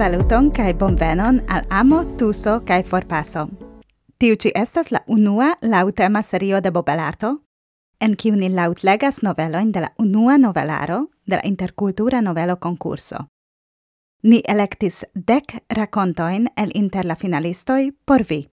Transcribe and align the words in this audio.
Saluton 0.00 0.50
kai 0.50 0.72
bonvenon 0.74 1.42
al 1.48 1.62
Amo, 1.68 2.04
Tuso 2.16 2.60
kai 2.64 2.82
Forpaso. 2.82 3.48
Tiu 4.18 4.36
ci 4.36 4.50
estas 4.54 4.90
la 4.90 5.00
unua 5.06 5.56
lautema 5.62 6.22
serio 6.22 6.60
de 6.60 6.70
Bobelarto, 6.70 7.42
en 8.00 8.16
kiu 8.16 8.34
ni 8.34 8.48
lautlegas 8.48 9.22
noveloin 9.22 9.72
de 9.72 9.80
la 9.80 9.92
unua 9.98 10.38
novelaro 10.38 11.10
de 11.26 11.36
la 11.36 11.42
intercultura 11.44 12.22
novelo 12.22 12.56
concurso. 12.56 13.26
Ni 14.22 14.40
electis 14.48 15.04
dek 15.14 15.66
rakontojn 15.68 16.48
el 16.56 16.70
inter 16.74 17.04
la 17.04 17.16
finalistoi 17.16 17.92
por 18.06 18.24
vi. 18.28 18.46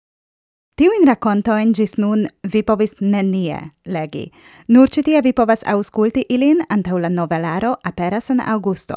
Tiujn 0.76 1.06
rakontojn 1.06 1.74
gis 1.74 1.98
nun 1.98 2.26
vi 2.52 2.62
povis 2.62 2.94
nenie 3.00 3.60
legi, 3.84 4.30
nur 4.68 4.88
ĉi 4.88 5.02
tie 5.02 5.20
vi 5.20 5.32
povas 5.32 5.60
aŭskulti 5.66 6.24
ilin 6.28 6.64
antau 6.70 6.98
la 6.98 7.08
novelaro 7.08 7.76
aperas 7.84 8.30
en 8.30 8.40
augusto. 8.40 8.96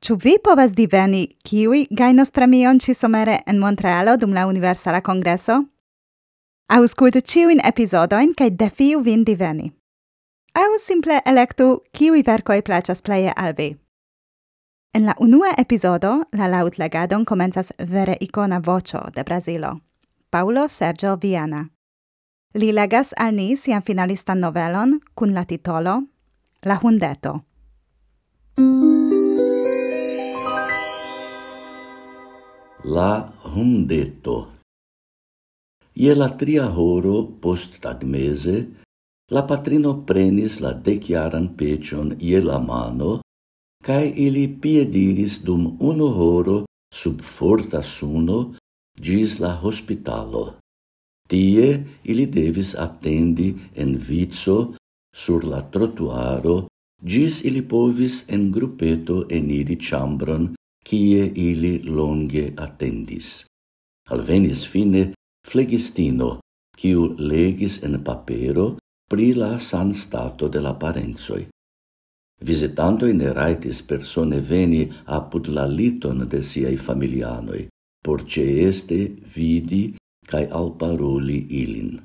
Ĉu 0.00 0.14
vi 0.16 0.38
povas 0.40 0.72
diveni 0.72 1.26
kiuj 1.44 1.82
gajnos 1.92 2.30
premion 2.32 2.78
ĉi-somere 2.80 3.34
en 3.46 3.58
Montrealo 3.60 4.14
dum 4.16 4.32
la 4.32 4.46
Universala 4.48 5.02
Kongreso? 5.04 5.58
Aŭskultu 6.72 7.20
ĉiujn 7.20 7.60
epizodojn 7.68 8.32
kaj 8.38 8.48
defiu 8.62 9.02
vin 9.04 9.26
diveni. 9.28 9.68
Aŭ 10.56 10.70
simple 10.80 11.20
elektu 11.26 11.66
kiuj 11.92 12.22
verkoj 12.30 12.62
plaĉas 12.64 13.04
pleje 13.04 13.34
al 13.36 13.52
vi. 13.58 13.68
En 14.96 15.04
la 15.04 15.14
unua 15.20 15.52
epizodo 15.58 16.14
la 16.32 16.48
laŭtlegadon 16.48 17.28
komencas 17.28 17.72
vere 17.92 18.16
ikona 18.20 18.58
voĉo 18.58 19.04
de 19.14 19.22
Brazilo, 19.22 19.76
Paulo 20.30 20.66
Sergio 20.68 21.18
Viana. 21.22 21.66
Li 22.54 22.72
legas 22.72 23.12
al 23.18 23.36
ni 23.36 23.52
sian 23.56 23.82
finalistan 23.82 24.40
novelon 24.40 24.98
kun 25.14 25.34
la 25.34 25.44
titolo 25.44 26.02
La 26.64 26.80
Hundeto. 26.82 27.40
Mm 28.56 28.72
-hmm. 28.72 29.19
La 32.84 33.30
hundeto. 33.44 34.56
Ie 35.92 36.14
la 36.14 36.30
tria 36.32 36.64
horo 36.72 37.26
post 37.28 37.76
tagmeze, 37.84 38.54
la 39.28 39.42
patrino 39.44 40.00
prenis 40.08 40.60
la 40.64 40.72
deciaran 40.72 41.50
pecion 41.58 42.14
ie 42.18 42.40
la 42.40 42.58
mano, 42.58 43.20
cae 43.84 44.08
ili 44.08 44.48
piediris 44.48 45.42
dum 45.44 45.76
uno 45.78 46.08
horo 46.08 46.64
sub 46.88 47.20
forta 47.20 47.82
suno 47.82 48.54
gis 48.96 49.38
la 49.40 49.60
hospitalo. 49.60 50.56
Tie 51.28 51.84
ili 52.04 52.26
devis 52.26 52.72
attendi 52.74 53.54
en 53.74 53.98
vizo 53.98 54.72
sur 55.12 55.44
la 55.44 55.60
trotuaro 55.68 56.66
gis 57.04 57.44
ili 57.44 57.60
povis 57.60 58.24
en 58.28 58.50
grupeto 58.50 59.26
eniri 59.28 59.76
chambron 59.76 60.54
kie 60.90 61.30
ili 61.38 61.78
longe 61.86 62.50
attendis. 62.58 63.44
Alvenis 64.10 64.64
fine 64.66 65.12
flegistino, 65.46 66.40
kiu 66.74 67.14
legis 67.14 67.78
en 67.86 68.00
papero 68.02 68.66
pri 69.10 69.30
la 69.38 69.52
san 69.58 69.94
stato 69.94 70.48
de 70.48 70.58
la 70.58 70.74
parenzoi. 70.74 71.46
Visitanto 72.42 73.06
in 73.06 73.20
eraitis 73.20 73.82
persone 73.86 74.40
veni 74.40 74.88
apud 75.06 75.46
la 75.54 75.66
liton 75.66 76.26
de 76.26 76.42
siai 76.42 76.76
familianoi, 76.76 77.68
por 78.02 78.24
ce 78.26 78.44
este 78.66 78.98
vidi 79.34 79.94
cae 80.26 80.48
alparoli 80.48 81.38
ilin. 81.62 82.00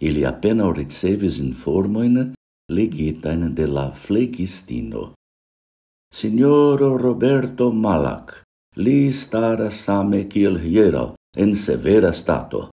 Ili 0.00 0.24
appena 0.24 0.66
ricevis 0.72 1.38
informoin 1.38 2.34
legitain 2.72 3.54
de 3.54 3.66
la 3.66 3.90
flegistino, 3.90 5.14
signoro 6.12 6.96
Roberto 6.96 7.70
Malac. 7.72 8.42
Li 8.76 9.12
staras 9.12 9.74
same 9.84 10.28
kiel 10.28 10.58
hiero 10.58 11.14
en 11.36 11.56
severa 11.56 12.12
stato. 12.12 12.68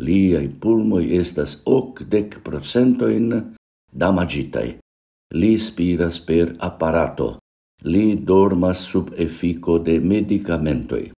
Liai 0.00 0.48
pulmoi 0.48 1.16
estas 1.16 1.60
ocdec 1.66 2.40
procentoin 2.42 3.54
damagitai. 3.92 4.78
Li 5.34 5.58
spiras 5.58 6.18
per 6.20 6.54
apparato. 6.58 7.36
Li 7.84 8.16
dormas 8.16 8.84
sub 8.88 9.12
effico 9.16 9.78
de 9.78 10.00
medicamentoi. 10.00 11.10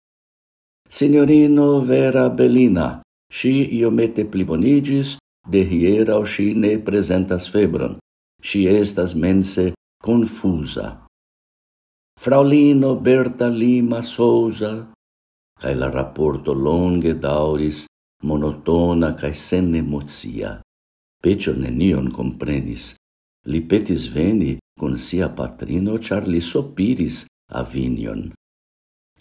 Signorino 0.89 1.81
Vera 1.81 2.29
Bellina, 2.29 3.01
si 3.33 3.79
iomete 3.79 4.27
plibonigis, 4.27 5.17
de 5.49 5.63
hierau 5.65 6.27
si 6.27 6.53
ne 6.55 6.77
presentas 6.79 7.49
febron. 7.51 7.97
Si 8.43 8.67
estas 8.69 9.15
mense 9.15 9.73
confusa 10.03 11.02
fraulino 12.21 12.97
Berta 12.97 13.49
Lima 13.49 14.03
Souza, 14.03 14.91
cae 15.61 15.75
la 15.75 15.91
rapporto 15.91 16.53
longe 16.53 17.19
dauris 17.19 17.87
monotona 18.23 19.15
cae 19.15 19.35
sen 19.35 19.75
emozia. 19.75 20.61
Pecio 21.23 21.55
nenion 21.55 22.11
comprenis. 22.11 22.95
Li 23.47 23.61
petis 23.63 24.07
veni 24.11 24.57
con 24.79 24.99
sia 24.99 25.29
patrino, 25.29 25.99
char 25.99 26.27
li 26.27 26.41
sopiris 26.41 27.25
avinion. 27.51 28.31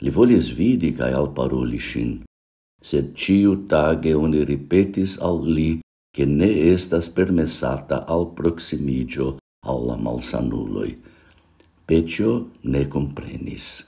Li 0.02 0.10
volis 0.10 0.50
vidi 0.58 0.94
cae 0.98 1.14
alparuli 1.14 1.80
shin, 1.80 2.20
sed 2.82 3.14
ciu 3.14 3.66
tage 3.70 4.14
oni 4.18 4.44
ripetis 4.46 5.20
al 5.22 5.46
li 5.46 5.80
che 6.14 6.26
ne 6.26 6.50
estas 6.74 7.10
permessata 7.10 8.06
al 8.06 8.34
proximigio 8.34 9.38
alla 9.66 9.96
malsanuloi. 9.96 11.11
Pecio 11.92 12.52
ne 12.72 12.86
comprenis. 12.88 13.84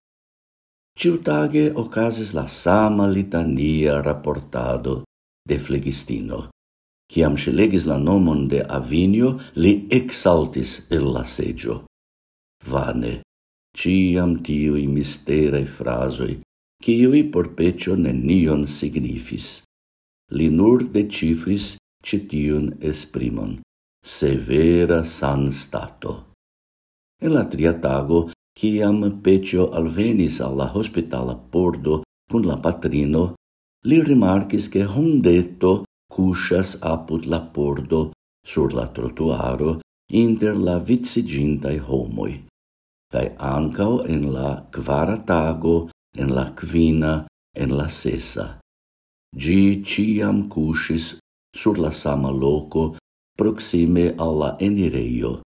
Ciutage 1.00 1.70
ocasis 1.72 2.34
la 2.36 2.50
sama 2.52 3.06
litania 3.08 4.02
raportado 4.02 5.06
de 5.48 5.58
flegistino. 5.58 6.50
Ciam 7.08 7.38
si 7.40 7.54
legis 7.56 7.86
la 7.88 7.96
nomon 7.96 8.50
de 8.52 8.60
Avinio, 8.60 9.30
li 9.56 9.88
exaltis 9.90 10.92
el 10.92 11.08
la 11.16 11.24
seggio. 11.24 11.78
Vane, 12.68 13.14
ciam 13.72 14.36
tiui 14.44 14.84
misterei 14.92 15.64
frasoi, 15.64 16.42
ciui 16.84 17.24
por 17.32 17.54
pecio 17.56 17.96
nenion 17.96 18.68
signifis. 18.68 19.64
Li 20.36 20.52
nur 20.52 20.84
decifris 20.92 21.78
citiun 22.04 22.84
esprimon, 22.84 23.62
severa 24.04 25.06
san 25.06 25.54
stato. 25.56 26.33
En 27.22 27.34
la 27.34 27.46
tria 27.46 27.74
tago, 27.74 28.30
ciam 28.58 29.22
Pecio 29.22 29.70
alvenis 29.72 30.40
alla 30.42 30.72
hospitala 30.74 31.36
pordo 31.36 32.02
cun 32.30 32.46
la 32.46 32.58
patrino, 32.58 33.34
li 33.86 34.02
rimarcis 34.02 34.70
che 34.70 34.84
Hondeto 34.86 35.84
cuscias 36.10 36.78
apud 36.82 37.26
la 37.26 37.42
pordo 37.42 38.12
sur 38.46 38.74
la 38.74 38.88
trotuaro 38.88 39.80
inter 40.12 40.58
la 40.58 40.78
vizigintai 40.80 41.80
homoi. 41.80 42.34
Cae 43.12 43.34
ancao 43.38 44.04
en 44.06 44.32
la 44.34 44.66
quara 44.74 45.18
tago, 45.18 45.90
en 46.18 46.34
la 46.34 46.52
quina, 46.54 47.26
en 47.56 47.78
la 47.78 47.88
sesa. 47.90 48.60
Gi 49.36 49.84
ciam 49.86 50.48
cuscis 50.50 51.18
sur 51.56 51.78
la 51.78 51.92
sama 51.92 52.30
loco 52.30 52.96
proxime 53.38 54.14
alla 54.18 54.56
enireio, 54.60 55.42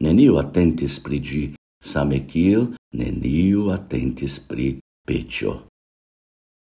Neniu 0.00 0.38
attentis 0.40 0.96
pri 1.04 1.18
gi, 1.20 1.44
same 1.84 2.24
kiel 2.24 2.70
neniu 2.96 3.68
attentis 3.70 4.38
pri 4.40 4.78
pecio. 5.06 5.66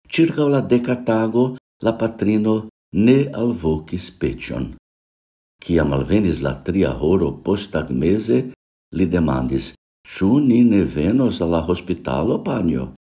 Circa 0.08 0.48
la 0.48 0.60
deca 0.60 0.96
tago, 1.04 1.56
la 1.84 1.92
patrino 1.92 2.68
ne 2.92 3.18
alvocis 3.32 4.10
pecion. 4.18 4.72
Ciam 5.60 5.92
alvenis 5.92 6.40
la 6.40 6.54
tria 6.64 6.90
horo 6.96 7.30
postag 7.44 7.90
mese, 7.92 8.52
li 8.96 9.06
demandis, 9.06 9.74
«Ciu 10.10 10.40
ni 10.40 10.64
ne 10.64 10.80
venos 10.84 11.40
alla 11.44 11.60
hospitalo, 11.60 12.40
panio?» 12.42 12.94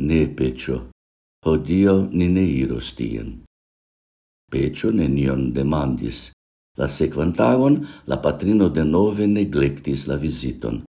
«Ne, 0.00 0.26
pecio, 0.26 0.88
hodio 1.44 2.08
ni 2.10 2.28
ne 2.32 2.42
iros 2.42 2.94
tien». 2.96 3.44
Pecio 4.50 4.90
nenion 4.90 5.52
demandis, 5.52 6.30
La 6.78 6.86
sequantagon, 6.86 7.80
la 8.06 8.20
patrino 8.22 8.68
de 8.70 8.84
nove 8.86 9.26
neglectis 9.26 10.06
la 10.06 10.16
visiton. 10.16 10.84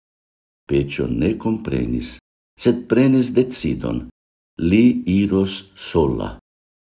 Pecio 0.66 1.06
ne 1.06 1.36
comprenis, 1.38 2.16
sed 2.58 2.86
prenis 2.90 3.30
decidon. 3.36 4.08
Li 4.58 5.02
iros 5.06 5.66
sola. 5.76 6.36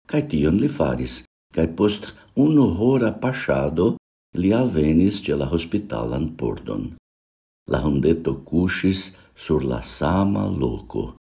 Cai 0.09 0.25
tion 0.31 0.57
li 0.59 0.71
faris, 0.73 1.23
cai 1.55 1.69
post 1.79 2.15
unu 2.35 2.65
hora 2.81 3.13
pasciado 3.13 3.95
li 4.41 4.53
alvenis 4.57 5.21
ce 5.25 5.37
la 5.37 5.47
hospitalan 5.53 6.33
pordon. 6.41 6.91
La 7.71 7.85
hundeto 7.85 8.35
cusis 8.49 9.13
sur 9.37 9.63
la 9.63 9.81
sama 9.83 10.49
loco. 10.49 11.15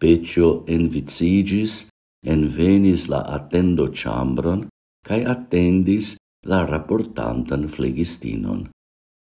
Pecio 0.00 0.64
envicigis, 0.66 1.86
envenis 2.26 3.08
la 3.08 3.22
attendo 3.36 3.88
chambron, 3.94 4.66
kaj 5.06 5.22
attendis 5.34 6.16
la 6.46 6.64
rapportantan 6.64 7.68
flegistinon. 7.68 8.68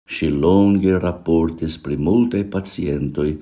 Si 0.07 0.27
longe 0.27 0.99
rapportis 0.99 1.77
pri 1.79 1.97
multae 1.97 2.43
pacientoi, 2.45 3.41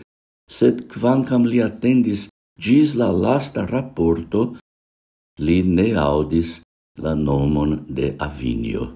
sed 0.50 0.88
quancam 0.92 1.46
li 1.46 1.62
attendis 1.62 2.30
gis 2.58 2.96
la 2.96 3.10
lasta 3.12 3.66
rapporto, 3.66 4.58
li 5.40 5.62
ne 5.64 5.94
audis 5.98 6.62
la 7.02 7.14
nomon 7.16 7.86
de 7.88 8.14
Avinio. 8.20 8.96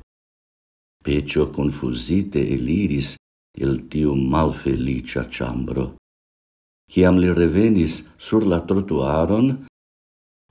Pecio 1.05 1.49
confusite 1.49 2.41
eliris 2.41 3.15
il 3.57 3.87
tiu 3.87 4.13
malfelicia 4.15 5.25
chambro. 5.29 5.95
Ciam 6.91 7.17
li 7.17 7.31
revenis 7.33 8.13
sur 8.17 8.45
la 8.45 8.59
trotuaron, 8.61 9.65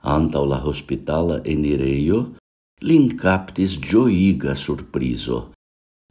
antau 0.03 0.45
la 0.47 0.59
hospitala 0.65 1.39
enireio, 1.43 2.35
lin 2.81 3.17
captis 3.17 3.77
gioiga 3.79 4.55
surpriso. 4.55 5.51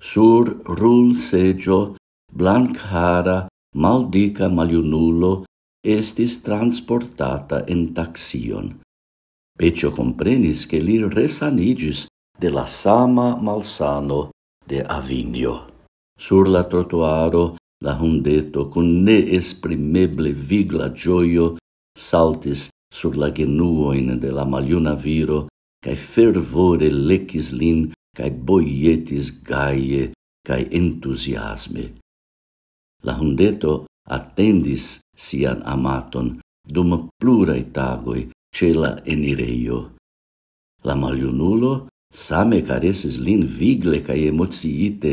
Sur 0.01 0.61
rul 0.65 1.17
segio, 1.17 1.97
blanc 2.33 2.79
hara, 2.91 3.49
maldica 3.75 4.49
maliunulo 4.49 5.45
estis 5.85 6.41
transportata 6.43 7.65
en 7.69 7.93
taxion. 7.93 8.81
Pecio 9.59 9.93
comprenis 9.93 10.67
che 10.67 10.81
li 10.81 10.99
resanigis 11.05 12.07
de 12.41 12.51
la 12.51 12.67
sama 12.67 13.37
malsano 13.37 14.31
de 14.67 14.83
Avinio. 14.83 15.71
Sur 16.19 16.49
la 16.49 16.65
trotuaro, 16.65 17.57
la 17.85 17.95
hundeto, 18.01 18.69
cun 18.73 19.05
neesprimeble 19.05 20.33
vigla 20.33 20.89
gioio, 20.91 21.57
saltis 21.97 22.71
sur 22.93 23.15
la 23.15 23.31
genuoin 23.31 24.19
de 24.19 24.31
la 24.33 24.45
maliuna 24.45 24.95
viro, 24.95 25.47
cae 25.85 25.97
fervore 25.97 26.89
lecis 26.89 27.53
lin, 27.53 27.91
cae 28.17 28.31
boietis 28.31 29.29
gaie, 29.45 30.13
cae 30.47 30.65
entusiasme. 30.81 31.91
La 33.05 33.19
hundeto 33.21 33.85
attendis 34.17 35.01
sian 35.17 35.61
amaton 35.75 36.39
dum 36.75 36.97
plurai 37.21 37.65
tagoi 37.77 38.31
ce 38.57 38.73
la 38.73 38.97
enireio. 39.05 39.81
La 40.85 40.95
maliunulo 40.97 41.89
same 42.13 42.63
caresis 42.69 43.19
lin 43.27 43.45
vigle 43.45 44.01
cae 44.07 44.29
emociite, 44.33 45.13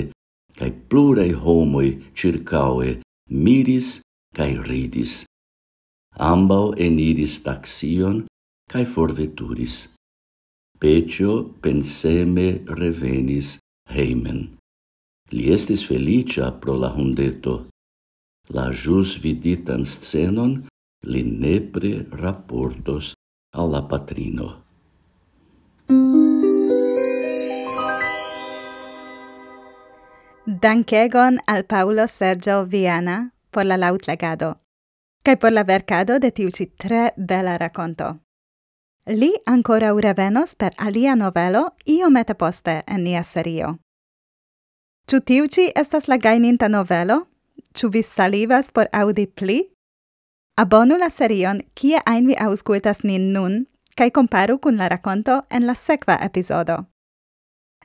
cae 0.55 0.71
plurai 0.89 1.31
homoi 1.33 1.89
circaue 2.15 2.99
miris 3.27 3.99
cae 4.35 4.55
ridis. 4.69 5.23
Ambau 6.31 6.75
eniris 6.75 7.41
taxion 7.43 8.23
cae 8.71 8.85
forveturis. 8.85 9.75
Pecio 10.81 11.53
penseme 11.61 12.65
revenis 12.65 13.59
heimen. 13.93 14.39
Li 15.29 15.51
estis 15.53 15.83
felicia 15.85 16.47
pro 16.63 16.73
la 16.83 16.89
hundeto. 16.95 17.53
La 18.49 18.63
jus 18.73 19.11
viditan 19.21 19.85
scenon 19.85 20.55
li 21.05 21.21
nepre 21.21 21.91
raportos 22.23 23.11
alla 23.53 23.83
patrino. 23.91 24.47
Dankegon 30.65 31.37
al 31.45 31.63
Paolo 31.69 32.07
Sergio 32.07 32.65
Viana 32.65 33.35
por 33.51 33.69
la 33.69 33.77
lautlegado, 33.77 34.57
cae 35.21 35.37
por 35.37 35.53
la 35.53 35.63
vercado 35.63 36.17
de 36.17 36.33
tiu 36.33 36.49
ĉi 36.49 36.71
tre 36.73 37.05
bella 37.17 37.59
racconto. 37.61 38.15
Li 39.07 39.33
ancora 39.45 39.93
revenos 39.99 40.55
per 40.55 40.73
alia 40.77 41.15
novelo 41.15 41.71
iomete 41.85 42.33
poste 42.33 42.83
en 42.87 43.03
nia 43.03 43.23
serio. 43.23 43.79
Ciu 45.07 45.19
tiu 45.19 45.47
ci 45.47 45.71
estas 45.75 46.07
la 46.07 46.17
gaininta 46.17 46.69
novelo? 46.69 47.27
Ciu 47.73 47.89
vi 47.89 48.03
salivas 48.03 48.71
por 48.71 48.87
audi 48.93 49.25
pli? 49.25 49.71
Abonu 50.55 50.97
la 50.97 51.09
serion 51.09 51.61
kie 51.73 51.99
ein 52.05 52.27
vi 52.27 52.35
auscultas 52.35 53.03
nin 53.03 53.33
nun 53.33 53.65
kai 53.97 54.11
komparu 54.11 54.59
kun 54.59 54.77
la 54.77 54.87
racconto 54.87 55.41
en 55.49 55.65
la 55.65 55.73
sekva 55.73 56.17
episodo. 56.21 56.85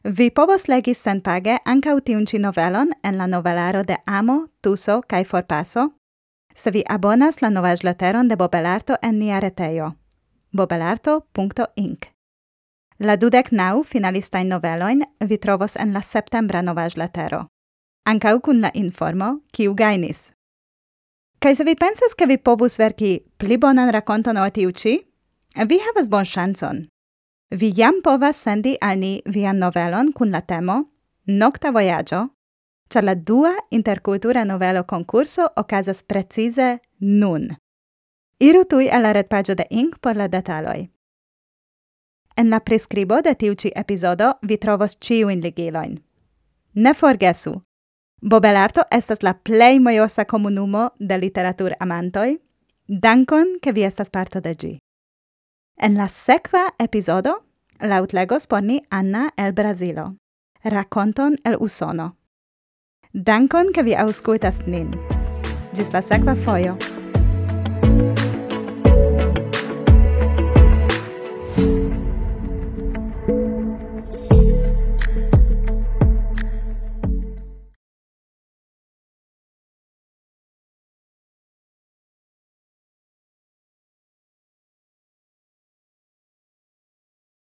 Vi 0.04 0.30
povos 0.30 0.68
legi 0.68 0.94
sen 0.94 1.20
page 1.20 1.58
anca 1.64 1.94
utiunci 1.94 2.38
novelon 2.38 2.92
en 3.02 3.16
la 3.16 3.26
novelaro 3.26 3.82
de 3.82 3.96
Amo, 4.06 4.48
Tuso 4.60 5.00
kaj 5.02 5.24
Forpaso, 5.24 5.92
se 6.54 6.70
vi 6.70 6.84
abonas 6.88 7.42
la 7.42 7.50
novaĵleteron 7.50 8.28
de 8.28 8.36
Bobelarto 8.36 8.94
en 9.02 9.18
nia 9.18 9.40
retejo. 9.40 9.94
bobelarto.inc. 10.56 12.06
La 12.98 13.16
dudec 13.16 13.52
nau 13.52 13.82
finalistain 13.84 14.48
noveloin 14.48 15.04
vi 15.20 15.38
trovos 15.38 15.76
en 15.76 15.92
la 15.92 16.00
septembra 16.00 16.62
novaj 16.62 16.96
lettero, 16.96 17.46
ancau 18.08 18.40
cun 18.40 18.60
la 18.64 18.70
informo 18.74 19.40
kiu 19.52 19.74
gainis. 19.74 20.32
Kai 21.38 21.54
se 21.54 21.64
vi 21.64 21.74
pensas 21.76 22.14
ke 22.16 22.26
vi 22.26 22.38
povus 22.38 22.78
verki 22.80 23.20
pli 23.36 23.58
bonan 23.58 23.92
rakonton 23.92 24.36
o 24.40 24.48
tiuci, 24.50 24.96
vi 25.68 25.78
havas 25.78 26.08
bon 26.08 26.24
chanson. 26.24 26.86
Vi 27.50 27.72
jam 27.76 28.00
povas 28.02 28.40
sendi 28.42 28.76
al 28.80 28.98
ni 28.98 29.20
vian 29.26 29.58
novelon 29.58 30.12
kun 30.12 30.30
la 30.30 30.40
temo 30.40 30.84
Nocta 31.26 31.70
Voyaggio, 31.70 32.28
ĉar 32.90 33.04
la 33.04 33.14
dua 33.14 33.52
interkultura 33.70 34.44
novelo 34.44 34.84
konkurso 34.84 35.48
okazas 35.56 36.02
precize 36.02 36.78
nun. 36.98 37.48
Iru 38.40 38.64
tuj 38.64 38.90
al 38.92 39.02
la 39.02 39.12
retpaĝo 39.12 39.54
de 39.54 39.66
Ink 39.70 39.98
por 40.00 40.16
la 40.16 40.28
detaloj. 40.28 40.88
En 42.36 42.50
la 42.50 42.60
prescribo 42.60 43.20
de 43.22 43.34
tiu 43.34 43.54
ĉi 43.54 43.72
vi 44.42 44.56
trovos 44.56 44.96
ĉiujn 44.96 45.40
ligilojn. 45.40 45.98
Ne 46.74 46.94
forgesu, 46.94 47.62
Bobelarto 48.20 48.82
estas 48.90 49.22
la 49.22 49.34
plej 49.34 49.78
mojosa 49.78 50.24
komunumo 50.24 50.90
de 50.98 51.18
literatur 51.18 51.72
amantoj. 51.80 52.38
Dankon, 52.88 53.58
ke 53.62 53.72
vi 53.72 53.84
estas 53.84 54.10
parto 54.10 54.40
de 54.40 54.54
ĝi. 54.54 54.78
En 55.82 55.96
la 55.96 56.08
sekva 56.08 56.70
epizodo 56.78 57.36
lautlegos 57.80 58.46
por 58.46 58.62
ni 58.62 58.80
Anna 58.90 59.30
el 59.36 59.52
Brasilo. 59.52 60.14
Rakonton 60.64 61.36
el 61.44 61.56
Usono. 61.60 62.16
Dankon 63.12 63.72
ke 63.72 63.82
vi 63.82 63.94
aŭskultas 63.94 64.64
nin. 64.66 64.94
Ĝis 65.74 65.92
la 65.92 66.02
sekva 66.02 66.34
fojo. 66.34 66.95